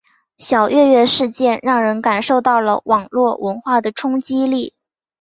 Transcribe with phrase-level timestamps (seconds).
[0.39, 4.73] 小月月事件让人感受到了网络文化的冲击力。